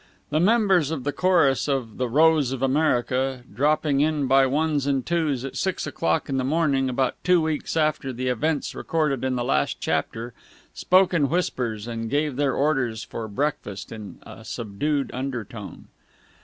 [0.31, 5.05] The members of the chorus of "The Rose of America," dropping in by ones and
[5.05, 9.35] twos at six o'clock in the morning about two weeks after the events recorded in
[9.35, 10.33] the last chapter,
[10.73, 15.85] spoke in whispers and gave their orders for breakfast in a subdued undertone.